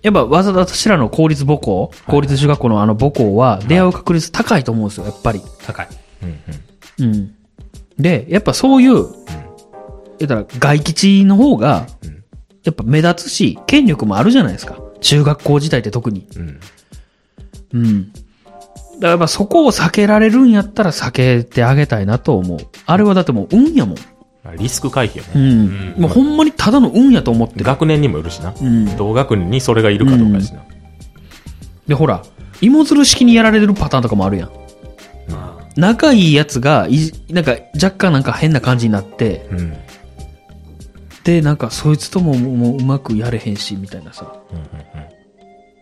[0.02, 5.42] やっぱ、わざわざ私らの公立母校、公立中学校のあの母校は、出会う確率高いと思うんですよ、やっぱり。
[5.66, 5.88] 高い。
[6.22, 6.38] うん
[7.00, 7.34] うんうん。
[7.98, 9.04] で、やっぱそういう、
[10.20, 12.20] 言ったら、外基地の方が、うん
[12.62, 14.78] やっぱ目立つし、権力もあるじゃないですか。
[15.00, 16.26] 中学校時代って特に。
[16.36, 16.60] うん
[17.72, 18.12] うん。
[19.00, 22.58] だからそこを避けられるんやったら避けてあげたいなと思う。
[22.84, 23.96] あれはだってもう運やもん。
[24.44, 25.54] まあリスク回避ようね。
[25.54, 26.00] ん。
[26.00, 27.64] もうほんまにただの運やと思ってる。
[27.64, 28.52] 学年にもよるしな。
[28.60, 28.96] うん。
[28.96, 30.60] 同学年にそれがいるかどうかやしな。
[31.86, 32.22] で、ほら、
[32.60, 34.50] 芋づる式にやられるパターンとかもあるやん。
[35.30, 39.76] まあ仲いいやつが、いなんか若干なんか変な感じになって、うん。
[41.20, 44.34] うんで、なんかそいつとももううまくやれへんし、みたいなさ。
[44.52, 44.60] うん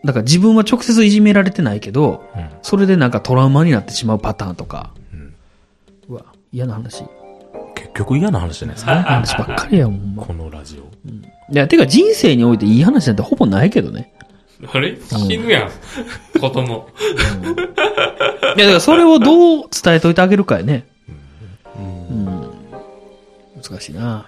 [0.01, 4.91] だから自分は直接いじめられてないけど、うんうんそれでなんかトラウマになってしまうパターンとか。
[5.13, 5.33] うん
[6.09, 7.03] うわ、嫌な話。
[7.75, 8.95] 結局嫌な話じゃないですか。
[9.03, 10.23] 話ばっかりやもん、ま。
[10.23, 10.89] このラジオ。
[11.53, 14.13] いや、てか人生においていい話なんてほぼないけどね。
[14.73, 14.97] あれ？
[15.01, 15.71] 死ぬやん。
[16.39, 16.87] 子供。
[18.57, 20.85] いや、だからそれをどう伝えといてあげるかやね。
[21.77, 21.81] う
[22.13, 22.49] ん。
[23.61, 24.27] 難しいな。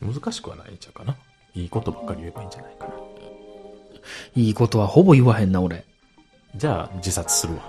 [0.00, 1.16] 難しくはないんちゃうかな。
[1.54, 2.94] いいことばっかり言えばいいんじゃないかな。
[4.36, 5.84] いいことはほぼ言わへんな、俺。
[6.56, 7.60] じゃあ、自殺するわ。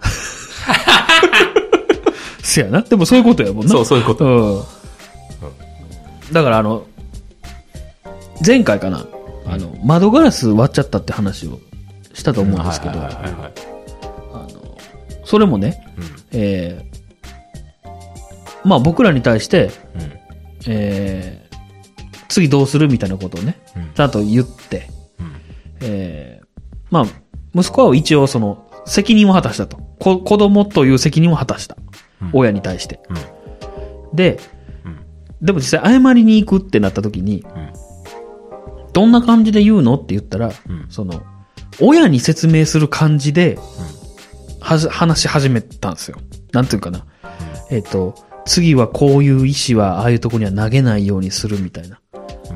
[2.42, 2.82] せやな。
[2.82, 3.70] でもそういうことやもんな。
[3.70, 4.24] そう、そういうこと。
[4.24, 4.64] う
[6.30, 6.32] ん。
[6.32, 6.84] だからあの、
[8.44, 9.06] 前回かな、
[9.46, 11.60] あの、窓ガラス割っちゃったって話を
[12.14, 13.52] したと思うんですけど、はいはいはいはい。
[14.32, 14.76] あの、
[15.24, 17.88] それもね、うんえー、
[18.64, 20.12] まあ僕らに対して、うん
[20.66, 21.49] えー、
[22.30, 24.88] 次どうするみたいなことをね、うんちゃんと言って、
[25.18, 25.32] うん
[25.82, 26.46] えー、
[26.90, 27.06] まあ、
[27.54, 29.78] 息子は一応その、責任を果たしたと。
[29.98, 31.76] こ子供という責任を果たした。
[32.22, 33.00] うん親に対して。
[33.10, 34.38] うんで、
[34.84, 35.00] うん
[35.42, 37.72] でも実際謝りに行くってなった時に、うん
[38.92, 41.22] どんな感じで言うのって言ったら、うんその、
[41.80, 43.58] 親に説明する感じで、
[44.60, 46.18] はじ、話し始めたんですよ。
[46.52, 47.06] なんていうかな。
[47.70, 48.14] えっ、と、
[48.44, 52.00] 次はこういう石はああいうとこには投げないようにするみたいな。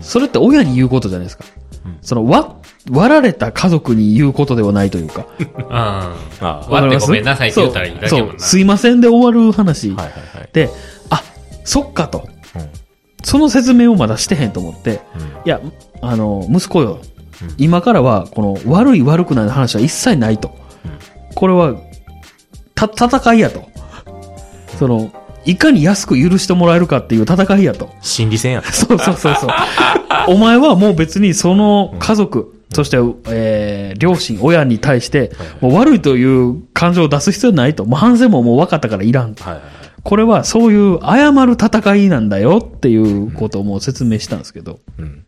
[0.01, 1.45] それって親に言うことじゃないですか。
[1.87, 2.57] うんその、わ、
[2.91, 5.27] 割られた家族に言うことではないというか。
[5.71, 6.47] ああ。
[6.47, 8.41] ああ割ってごめんなさいって言ったらいいだけそうやもんな。
[8.41, 9.91] そうすいませんで終わる話。
[9.91, 10.49] はいはいはい。
[10.53, 10.71] で、
[11.11, 11.23] あ、
[11.65, 12.29] そっかと。
[12.57, 12.85] うん
[13.27, 15.01] その説明をまだしてへんと思って、
[15.47, 15.59] いや、
[16.03, 17.01] あの、息子よ、
[17.43, 20.55] うん今からは、この、悪い悪くないの話は一切ないと。
[21.35, 21.75] これは、
[22.75, 23.67] た、戦いやと。
[24.79, 25.11] その、
[25.45, 27.91] いかに安く許してもらえるかっていう戦いやと。
[28.01, 28.67] 心理戦やね。
[28.73, 29.51] そうそうそうそう。
[30.29, 32.97] お前はもう別にその家族、そして、
[33.29, 37.85] えー、両親、親に対して、もう悪いという感情を出す必要ないと。
[37.85, 39.45] もう反省ももう分かったからいらんと。
[39.45, 39.73] はいはいはい。
[40.03, 44.81] これはそういう謝る戦いなんだよっていうことをもう説明したんですけど。
[44.99, 45.25] うん。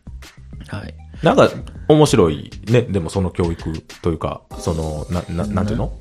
[0.67, 0.93] はい。
[1.23, 1.49] なんか、
[1.87, 2.81] 面白いね。
[2.83, 5.93] でもその教育というか、その、な、ななんていうの？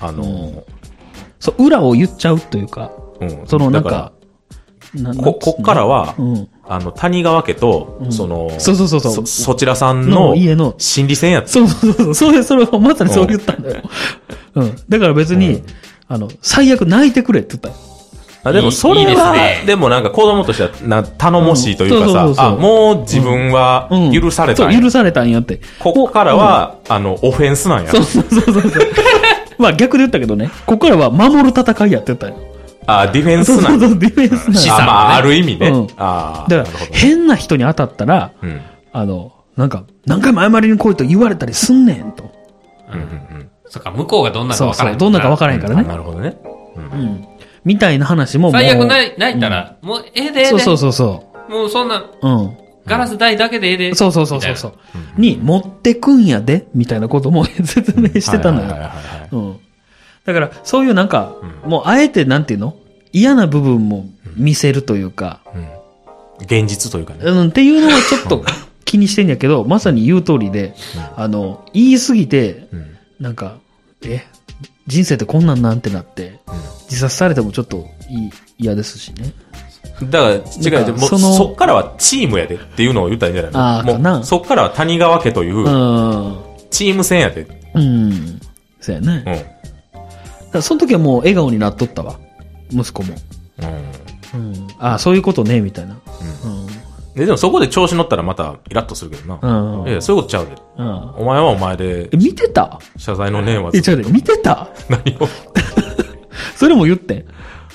[0.00, 0.64] あの、
[1.38, 2.90] そう、裏を言っちゃうというか、
[3.26, 3.46] うん。
[3.46, 4.12] そのなんだか、
[5.22, 6.48] こ、こっからは、うん。
[6.66, 11.48] あの、谷川家と、うんその、そうそうそうそうそ、そちらさんのの家の心理戦やった。
[11.48, 13.82] そうそうそう、それ、それをまさにそう言ったんだよ。
[14.54, 14.76] うん。
[14.88, 15.64] だから別に、うん
[16.08, 17.74] あの、最悪泣いてくれって言ったよ。
[18.46, 24.12] あでもそれいいでねでもなんか子供としてはな頼もしいというかさ、うんそうそうそうそうあ、もう自分はうん。
[24.12, 25.60] 許されたんや許されたんやって。
[25.78, 27.90] ここからは、あの、オフェンスなんや。
[27.90, 28.72] そうそうそうそう。
[29.58, 32.36] まあ逆で言ったけどね、ここからは守る戦いやって言ったよ。
[32.86, 33.68] あ、ディフェンスな。
[33.68, 34.60] そうそうそう、ディフェンスなんや。
[34.60, 35.68] 資産あ、まあ、ある意味ね。
[35.68, 36.50] うんああ。
[36.50, 38.60] だから変な人に当たったら、うん。
[38.92, 42.30] あの、なんか、何回も謝りに来いと言われたりすんねんと。
[42.92, 45.66] うんうんそっか、向こうがどんなかそうそう、分からんどんなか分からへんうん。
[45.66, 45.88] あからね。
[45.88, 46.36] なるほどね。
[46.76, 47.28] うんうん。
[47.64, 48.52] みたいな話ももう。
[48.52, 50.44] 最悪ない、泣いたら、もうええで。
[50.46, 52.10] そうそうそうそもうそんな、う。
[52.22, 52.56] うん。
[52.86, 53.94] ガラス台だけでええで。
[53.94, 54.72] そうそうそうそうそう
[55.16, 55.30] み。
[55.30, 58.68] に、持ってくんやで、みたいなことも 説明してたのよ。
[58.68, 59.56] はいはいはいはいうん。
[60.24, 61.34] だから、そういうなんか、
[61.64, 62.76] うもうあえてなんていうの？
[63.12, 64.06] 嫌な部分も
[64.36, 65.68] 見せるというか、うん。
[66.44, 67.20] 現実というかね。
[67.24, 68.44] うん、っていうのはちょっと
[68.84, 70.74] 気にしてんやけど、まさに言う通りで、
[71.16, 72.96] あの、言い過ぎて、うん。
[73.20, 73.58] なんか、
[74.04, 74.24] え、
[74.86, 76.50] 人生ってこんなんなんてなって、う
[76.90, 77.86] 自殺されてもちょっと
[78.58, 79.32] 嫌ですしね。
[80.04, 84.14] んだから、違う違う、もうそのそっからはチームやでっていうのを言ったらいいんじゃないのあーかな。
[84.16, 85.64] もう、そっからは谷川家というう、
[86.70, 87.42] チーム戦やで。
[87.42, 87.78] ん。
[87.78, 88.40] うん。
[88.80, 89.53] そうやね。
[90.62, 92.16] その時はもう笑顔になっとったわ。
[92.70, 93.14] 息子も。
[94.34, 94.40] うん。
[94.40, 94.68] うん。
[94.78, 95.96] ああ、そういうことね、みたいな。
[96.44, 96.66] うん。
[97.14, 99.82] で、でもそこで調子乗ったらまたイラッとするけどうな。
[99.84, 99.88] ん。
[99.88, 100.52] いや、そういうことちゃうで。
[100.78, 101.10] うん。
[101.16, 102.78] お前はお前でえ、見てた？
[102.96, 104.68] 謝罪の念はえ、ちょ、見てた？
[104.88, 105.28] 何を？
[106.56, 107.24] それも言ってん。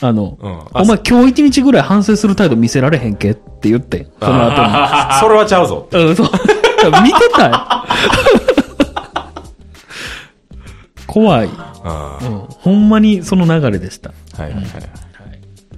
[0.01, 3.31] あの、うんお前今日一日ぐらい反省する態度見せられへんけ？
[3.31, 4.05] って言ってん。
[4.19, 5.87] その後あ それはちゃうぞ。
[5.91, 5.99] に。
[6.03, 6.27] うん、そう。
[7.03, 7.55] 見てたよ。
[11.09, 11.47] 怖い。
[11.47, 11.53] うん。
[11.57, 14.13] あほんまにその流れでした。
[14.37, 14.69] あはいはいはい。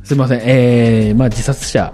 [0.04, 0.42] すいません。
[0.44, 1.94] えー、まあ自殺者、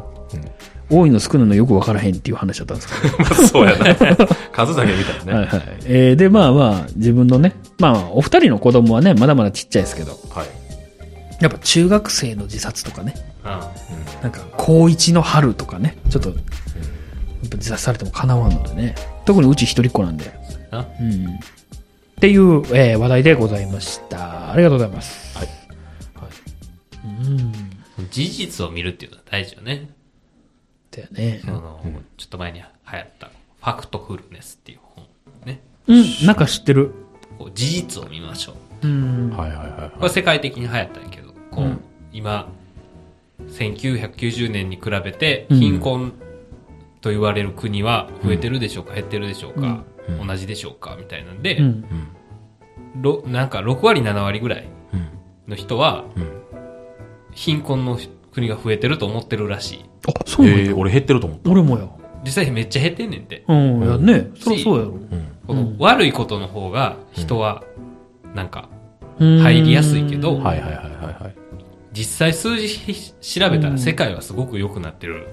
[0.90, 3.18] 多いの少ないのよくわからへんっていう話だったんですけど。
[3.24, 3.96] まあそうやね。
[4.52, 5.34] 数だけ見たらね。
[5.34, 5.64] はいはい。
[5.86, 10.48] えー、で、まあまあ、自分のね、まあ、お二人の子供はね、まだまだちっちゃいですけど、はい。
[11.42, 13.14] やっぱ中学生の自殺とかね、
[13.46, 13.60] うん
[14.24, 16.38] なんか高一の春とかね、ちょっと、やっ
[17.50, 18.96] ぱ自殺されても叶わんのでね、
[19.26, 20.34] 特にうち一人っ子なんで、
[20.72, 21.40] なうん。
[22.18, 24.52] っていう、えー話題でございました。
[24.52, 25.38] ありがとうございます。
[25.38, 25.48] はい。
[27.06, 27.54] うん。
[28.10, 29.92] 事実を見るっていうのは大事よね。
[30.90, 31.52] だよねそ。
[31.52, 31.80] の、
[32.18, 32.66] ちょっと前に流
[32.98, 35.06] 行った、ファクトフルネスっていう本。
[35.46, 35.62] ね。
[35.88, 36.92] うん、なんか知ってる。
[37.38, 38.88] こう事実を見ましょう。
[38.88, 39.30] うん。
[39.30, 41.80] はいはいはいこれ世界的に流行ったんやけど、こう、うん
[42.12, 42.50] 今、
[43.48, 46.14] 1990年に比べてうん貧困
[47.02, 49.86] と言われる国は増えてるでしょうか、減ってるでしょうか、うん
[50.26, 50.96] 同じでしょうか？
[50.98, 51.86] みたいなんで、うん。
[53.02, 55.08] ろなんか6割7割ぐらいうん。
[55.48, 56.28] の人はうん。
[57.32, 58.00] 貧困の
[58.34, 59.86] 国が増えてると思ってるらしい。
[60.08, 60.64] あ、そうなんや。
[60.64, 61.52] えー、俺減ってると思った。
[61.52, 61.88] 俺もや。
[62.24, 63.44] 実際めっちゃ減ってんねんて。
[63.48, 64.32] うん、いやね。
[64.36, 64.92] そりゃそうやろ。
[64.92, 65.28] うん。
[65.46, 67.64] この悪いことの方が人は
[68.36, 68.70] なんか
[69.20, 70.82] うん入りやすいけどはいはいはいは
[71.20, 71.36] いはい。
[71.94, 75.28] 実際数字調べたら世界はすごく良くなってる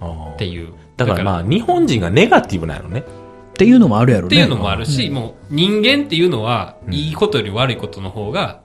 [0.00, 0.72] あーっていう。
[0.96, 3.04] だからまあ、日本人がネガティブなのね。
[3.62, 4.36] っていうのもあるやろね。
[4.36, 8.60] っていうのもあるし、もう人間っていうのは、いいことより悪いことの方が。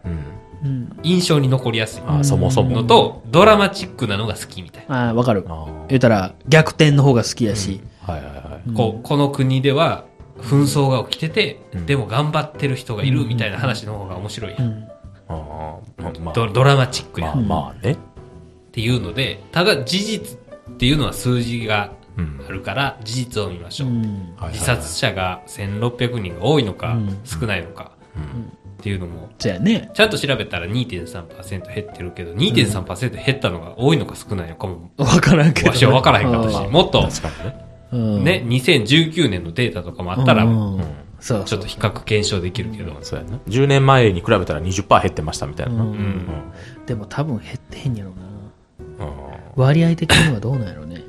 [1.04, 2.78] 印象に残りやすいあーそもそも。
[2.78, 5.08] のと、ドラマチックなのが好きみたいな。
[5.08, 5.46] ああ、わかる。
[5.48, 7.80] あ言ったら、逆転の方が好きやし。
[8.06, 8.74] ーはいはいはい。
[8.74, 10.06] こう、この国では
[10.42, 14.62] 紛争が起きてて、うんでも頑張ってる人がいるみたいな話の方が面白いやん。
[14.64, 14.88] うん。
[15.30, 17.48] あーまあまあ、ドドラマチックやん。
[17.48, 17.92] まあまあね。
[17.92, 17.98] っ
[18.72, 21.98] ていうので、ただ事実っていうのは数字がうん
[22.48, 23.90] あるから、事実を見ましょう。
[23.90, 24.36] うん。
[24.52, 29.90] 自殺者が1600人が多いのか、うん少ないのか、うんっていうのも、じゃあね。
[29.96, 35.70] ちゃんと調べたら2.3%減ってるけど、2.3%減ったのが多いのか少ないのかも、わからんけど。
[35.70, 37.10] わしは分からへんかったし、もっと、ね。
[37.92, 38.24] うん。
[38.24, 40.46] ね、2019年のデータとかもあったら。
[41.20, 43.40] ちょっと比較検証できるけど、そうやな。
[43.48, 45.84] 10年前に比べたら20%減ってましたみたいな。
[46.86, 48.18] でも多分減ってへんやろな。
[49.06, 51.02] うん割合的にはどうなんやろね。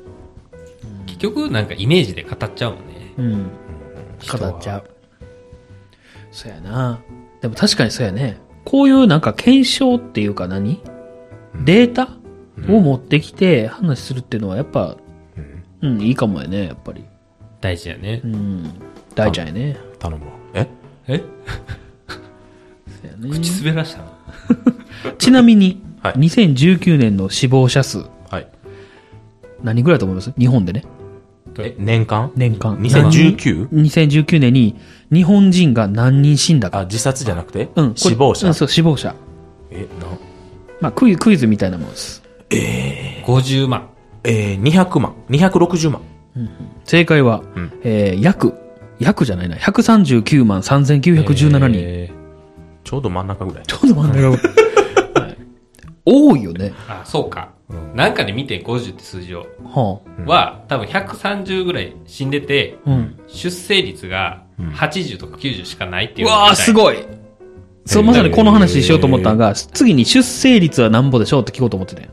[1.19, 3.13] 結局なんかイメージで語っちゃうもんね。
[3.17, 3.43] うん。
[4.39, 4.89] 語っちゃう。
[6.31, 7.01] そうやな。
[7.41, 8.37] でも確かにそうやね。
[8.63, 10.81] こういうなんか検証っていうか何？
[11.65, 12.17] データ？
[12.69, 14.97] を持ってきて話するっていうのはやっぱ、
[15.81, 17.05] うんうん、いいかもやね、やっぱり。
[17.61, 18.27] 大事やねう。
[18.27, 18.73] ん。
[19.15, 19.77] 大ちゃんやね。
[19.97, 20.31] 頼むわ。
[20.53, 20.67] え？
[21.07, 21.17] え？
[21.17, 24.13] そうやね口滑らしたの？
[25.17, 28.47] ちなみに、はい2019年の死亡者数、はい。
[29.63, 30.33] 何ぐらいだと思います？
[30.37, 30.83] 日本でね。
[31.59, 32.31] え、年間？
[32.35, 32.77] 年間。
[32.77, 33.69] 2019?
[33.69, 34.75] 2019年に
[35.11, 36.79] 日本人が何人死んだか。
[36.79, 37.69] あ、自殺じゃなくて？
[37.75, 37.93] うん。
[37.95, 39.15] 死亡者うん、そう、死亡者。
[39.71, 40.07] え、な、
[40.81, 42.23] まあ、クイズ、クイズみたいなもんです。
[42.49, 43.89] 50万。
[44.23, 45.13] えー、200万。
[45.29, 46.01] 260万。
[46.85, 48.53] 正解は、うんえー、約、
[48.99, 51.71] 約じゃないな、139万3917人。
[51.75, 52.09] え
[52.83, 53.63] ちょうど真ん中ぐらい。
[53.67, 54.39] ちょうど真ん中が、はい
[56.05, 56.73] 多いよね。
[56.87, 57.49] ーあ、そうか。
[57.93, 59.45] なんかで見て50って数字を。
[59.63, 62.91] はは、多分130ぐらい死んでて、あ。
[62.91, 63.19] うん。
[63.27, 66.31] 出生率が80とか90しかないってういう。
[66.31, 66.97] わーすごい
[67.85, 72.09] そう、まさにこの話しようと思ったのが、次に出生率はなんぼでしょうって聞こうと思ってたよ。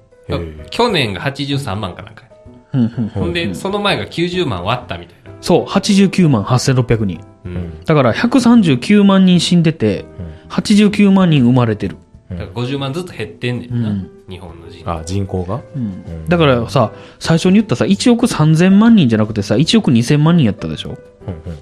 [0.70, 2.24] 去年が83万かなんか。
[2.72, 5.30] うんうんほんで、その前が90万割ったみたいな。
[5.40, 7.20] そう、89万8600人。
[7.44, 7.84] うん。
[7.84, 10.04] だから139万人死んでて、
[10.48, 11.96] 89万人生まれてる。
[12.30, 13.88] だから50万ずつ減ってんねんな。
[13.90, 14.90] うん日本の人口。
[14.90, 15.60] あ、人口が？
[15.76, 20.90] うんだからさ、最初に言ったさ、1億3000万人じゃなくてさ、1億2000万人やったでしょ？
[20.90, 20.98] うんうん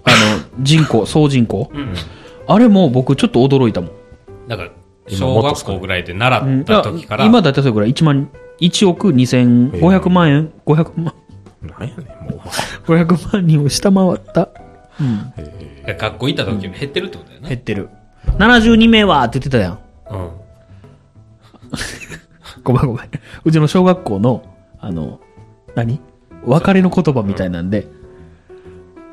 [0.05, 0.11] あ
[0.59, 1.70] の、人口、 総人口。
[1.72, 1.94] うん。
[2.46, 3.90] あれも僕ちょっと驚いたもん。
[4.48, 4.70] だから、
[5.09, 8.29] 今小学校ぐらいで習った時から、今だってそれぐらい1万、
[8.61, 11.14] 1億2500万円、500万、
[11.62, 12.40] なんやねん、もう
[12.88, 13.05] お前。
[13.05, 14.48] 500万人を下回った。
[14.98, 15.33] うん。
[15.98, 17.48] 学校行った時より減ってるってことだよね。
[17.50, 17.90] 減ってる。
[18.38, 19.79] 72名はって言ってたやん。
[21.74, 22.62] うん。
[22.62, 23.10] ごめんごめん。
[23.44, 24.42] うちの小学校の、
[24.80, 25.20] あの、
[25.74, 26.00] 何？
[26.46, 27.87] 別れの言葉みたいなんで、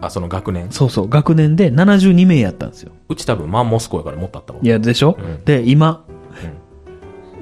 [0.02, 0.72] あ、その学年？
[0.72, 2.92] そうそう、学年で72名やったんですよ。
[3.10, 4.60] うち多分マンモス校やからもっとあったわ。
[4.62, 6.04] いや、でしょ、うんで、今、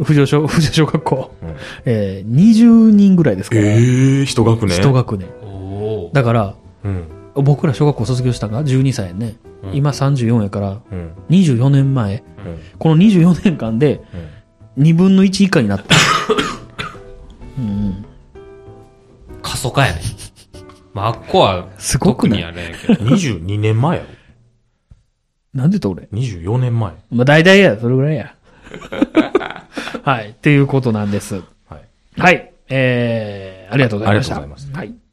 [0.03, 1.49] 藤尾小、 藤尾小学校、うん
[1.85, 3.55] えー、20人ぐらいですか？
[3.57, 4.77] ら、ええ、一学年？
[4.77, 5.27] 一学年。
[5.43, 7.03] おーだから、うん。
[7.35, 9.35] 僕ら小学校卒業したのが12歳やね。
[9.73, 11.11] 今34やから、うん。
[11.29, 12.23] 24年前、うん。
[12.77, 14.38] この24年間で、うん
[14.79, 15.95] 2分の1以下になった。
[19.41, 20.01] 過疎化やね。
[20.93, 22.41] まあ、あっこは、すごくない？
[22.41, 22.93] 特にあれやけど。
[23.05, 24.09] 22年前やろ
[25.53, 26.93] なんでと俺？24年前。
[27.11, 28.33] まあ大体や、それぐらいや。
[30.03, 30.29] はい。
[30.29, 31.35] っていうことなんです。
[31.67, 32.21] はい。
[32.21, 32.53] はい。
[32.69, 34.35] えー、ありがとうございました。
[34.37, 35.08] ありがとうございますはい。